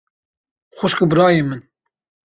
Xwişk 0.77 0.99
û 1.03 1.05
birayên 1.11 1.45
min! 1.49 1.61